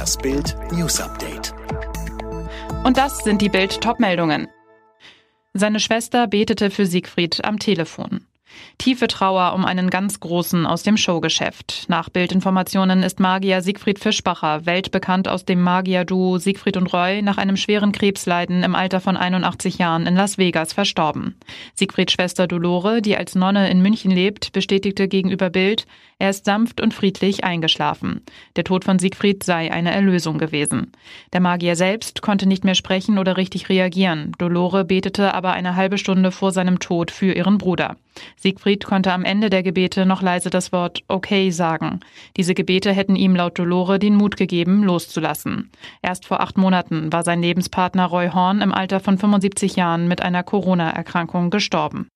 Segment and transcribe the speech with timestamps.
[0.00, 1.52] Das Bild News Update.
[2.84, 4.48] Und das sind die Bild Topmeldungen.
[5.52, 8.24] Seine Schwester betete für Siegfried am Telefon.
[8.78, 11.84] Tiefe Trauer um einen ganz Großen aus dem Showgeschäft.
[11.88, 17.58] Nach Bildinformationen ist Magier Siegfried Fischbacher, weltbekannt aus dem Magier-Duo Siegfried und Roy, nach einem
[17.58, 21.38] schweren Krebsleiden im Alter von 81 Jahren in Las Vegas verstorben.
[21.74, 25.86] Siegfrieds Schwester Dolore, die als Nonne in München lebt, bestätigte gegenüber Bild,
[26.20, 28.20] er ist sanft und friedlich eingeschlafen.
[28.54, 30.92] Der Tod von Siegfried sei eine Erlösung gewesen.
[31.32, 34.32] Der Magier selbst konnte nicht mehr sprechen oder richtig reagieren.
[34.36, 37.96] Dolore betete aber eine halbe Stunde vor seinem Tod für ihren Bruder.
[38.36, 42.00] Siegfried konnte am Ende der Gebete noch leise das Wort okay sagen.
[42.36, 45.70] Diese Gebete hätten ihm laut Dolore den Mut gegeben, loszulassen.
[46.02, 50.20] Erst vor acht Monaten war sein Lebenspartner Roy Horn im Alter von 75 Jahren mit
[50.20, 52.08] einer Corona-Erkrankung gestorben.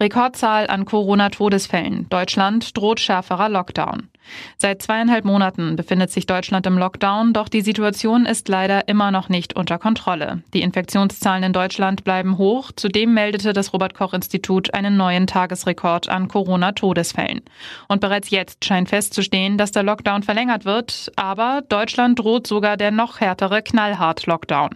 [0.00, 2.08] Rekordzahl an Corona-Todesfällen.
[2.08, 4.08] Deutschland droht schärferer Lockdown.
[4.56, 9.28] Seit zweieinhalb Monaten befindet sich Deutschland im Lockdown, doch die Situation ist leider immer noch
[9.28, 10.42] nicht unter Kontrolle.
[10.54, 12.70] Die Infektionszahlen in Deutschland bleiben hoch.
[12.74, 17.42] Zudem meldete das Robert Koch Institut einen neuen Tagesrekord an Corona-Todesfällen.
[17.88, 22.90] Und bereits jetzt scheint festzustehen, dass der Lockdown verlängert wird, aber Deutschland droht sogar der
[22.90, 24.70] noch härtere Knallhart-Lockdown.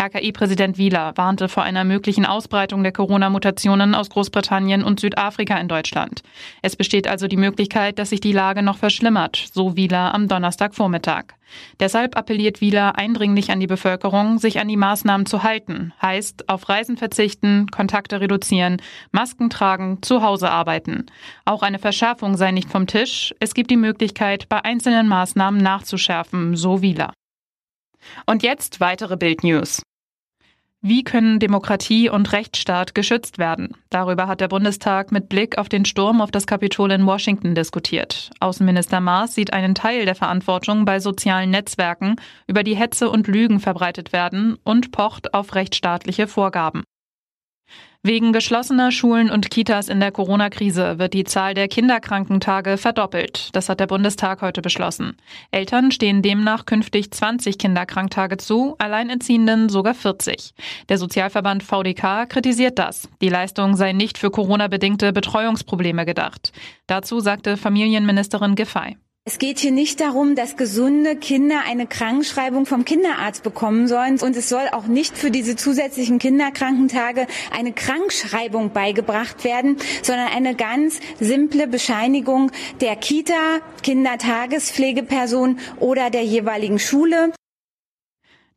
[0.00, 6.22] RKI-Präsident Wieler warnte vor einer möglichen Ausbreitung der Corona-Mutationen aus Großbritannien und Südafrika in Deutschland.
[6.62, 11.34] Es besteht also die Möglichkeit, dass sich die Lage noch verschlimmert, so Wieler am Donnerstagvormittag.
[11.80, 15.92] Deshalb appelliert Wieler eindringlich an die Bevölkerung, sich an die Maßnahmen zu halten.
[16.00, 21.06] Heißt, auf Reisen verzichten, Kontakte reduzieren, Masken tragen, zu Hause arbeiten.
[21.44, 23.34] Auch eine Verschärfung sei nicht vom Tisch.
[23.40, 27.12] Es gibt die Möglichkeit, bei einzelnen Maßnahmen nachzuschärfen, so Wieler.
[28.26, 29.82] Und jetzt weitere Bildnews.
[30.84, 33.76] Wie können Demokratie und Rechtsstaat geschützt werden?
[33.88, 38.30] Darüber hat der Bundestag mit Blick auf den Sturm auf das Kapitol in Washington diskutiert.
[38.40, 42.16] Außenminister Maas sieht einen Teil der Verantwortung bei sozialen Netzwerken,
[42.48, 46.82] über die Hetze und Lügen verbreitet werden und pocht auf rechtsstaatliche Vorgaben.
[48.04, 53.50] Wegen geschlossener Schulen und Kitas in der Corona-Krise wird die Zahl der Kinderkrankentage verdoppelt.
[53.52, 55.16] Das hat der Bundestag heute beschlossen.
[55.52, 60.52] Eltern stehen demnach künftig 20 Kinderkranktage zu, Alleinerziehenden sogar 40.
[60.88, 63.08] Der Sozialverband VDK kritisiert das.
[63.20, 66.50] Die Leistung sei nicht für Corona-bedingte Betreuungsprobleme gedacht.
[66.88, 68.96] Dazu sagte Familienministerin Giffey.
[69.24, 74.20] Es geht hier nicht darum, dass gesunde Kinder eine Krankschreibung vom Kinderarzt bekommen sollen.
[74.20, 80.56] Und es soll auch nicht für diese zusätzlichen Kinderkrankentage eine Krankschreibung beigebracht werden, sondern eine
[80.56, 82.50] ganz simple Bescheinigung
[82.80, 87.32] der Kita, Kindertagespflegeperson oder der jeweiligen Schule.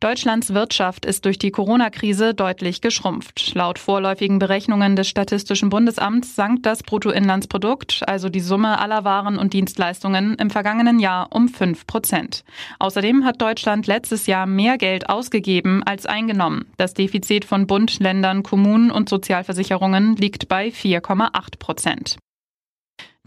[0.00, 3.54] Deutschlands Wirtschaft ist durch die Corona-Krise deutlich geschrumpft.
[3.54, 9.54] Laut vorläufigen Berechnungen des Statistischen Bundesamts sank das Bruttoinlandsprodukt, also die Summe aller Waren und
[9.54, 12.44] Dienstleistungen, im vergangenen Jahr um 5 Prozent.
[12.78, 16.66] Außerdem hat Deutschland letztes Jahr mehr Geld ausgegeben als eingenommen.
[16.76, 22.16] Das Defizit von Bund, Ländern, Kommunen und Sozialversicherungen liegt bei 4,8 Prozent.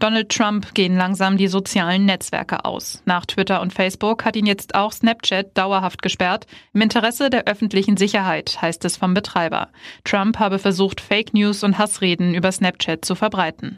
[0.00, 3.02] Donald Trump gehen langsam die sozialen Netzwerke aus.
[3.04, 6.46] Nach Twitter und Facebook hat ihn jetzt auch Snapchat dauerhaft gesperrt.
[6.72, 9.68] Im Interesse der öffentlichen Sicherheit, heißt es vom Betreiber.
[10.04, 13.76] Trump habe versucht, Fake News und Hassreden über Snapchat zu verbreiten.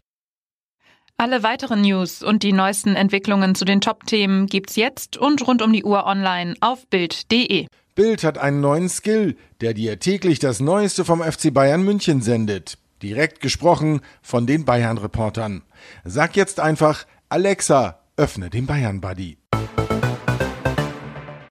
[1.17, 5.73] Alle weiteren News und die neuesten Entwicklungen zu den Top-Themen gibt's jetzt und rund um
[5.73, 7.67] die Uhr online auf Bild.de.
[7.95, 12.77] Bild hat einen neuen Skill, der dir täglich das Neueste vom FC Bayern München sendet.
[13.03, 15.63] Direkt gesprochen von den Bayern-Reportern.
[16.05, 19.37] Sag jetzt einfach, Alexa, öffne den Bayern-Buddy.